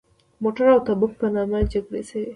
[0.41, 2.29] موته او تبوک په نامه جګړې شوي.